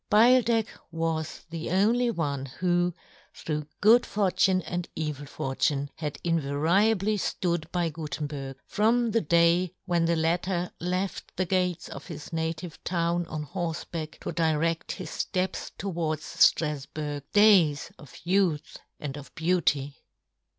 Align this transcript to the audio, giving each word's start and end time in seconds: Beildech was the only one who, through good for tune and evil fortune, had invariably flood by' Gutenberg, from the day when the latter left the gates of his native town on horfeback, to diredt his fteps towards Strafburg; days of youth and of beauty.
Beildech 0.09 0.65
was 0.89 1.41
the 1.51 1.69
only 1.69 2.09
one 2.09 2.47
who, 2.47 2.91
through 3.35 3.67
good 3.81 4.03
for 4.03 4.31
tune 4.31 4.63
and 4.63 4.89
evil 4.95 5.27
fortune, 5.27 5.91
had 5.97 6.17
invariably 6.23 7.17
flood 7.17 7.71
by' 7.71 7.89
Gutenberg, 7.89 8.57
from 8.65 9.11
the 9.11 9.21
day 9.21 9.75
when 9.85 10.05
the 10.05 10.15
latter 10.15 10.71
left 10.79 11.31
the 11.37 11.45
gates 11.45 11.87
of 11.87 12.07
his 12.07 12.33
native 12.33 12.83
town 12.83 13.27
on 13.27 13.43
horfeback, 13.43 14.17
to 14.21 14.31
diredt 14.31 14.93
his 14.93 15.11
fteps 15.31 15.69
towards 15.77 16.23
Strafburg; 16.25 17.21
days 17.31 17.91
of 17.99 18.11
youth 18.23 18.77
and 18.99 19.15
of 19.17 19.31
beauty. 19.35 19.97